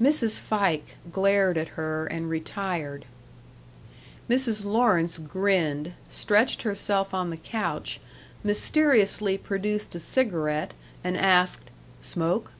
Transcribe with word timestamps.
Mrs. 0.00 0.38
Fike 0.38 0.94
glared 1.10 1.58
at 1.58 1.70
her 1.70 2.06
and 2.06 2.30
retired. 2.30 3.06
Mrs. 4.30 4.64
Lawrence 4.64 5.18
grinned, 5.18 5.94
stretched 6.08 6.62
herself 6.62 7.12
on 7.12 7.30
the 7.30 7.36
couch, 7.36 7.98
mysteriously 8.44 9.36
produced 9.36 9.92
a 9.96 9.98
cigarette, 9.98 10.74
and 11.02 11.16
asked, 11.16 11.72
"Smoke?" 11.98 12.52